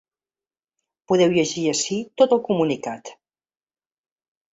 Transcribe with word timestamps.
Podeu 1.11 1.35
llegir 1.35 1.65
ací 1.73 1.97
tot 2.21 2.33
el 2.37 2.41
comunicat. 2.47 3.13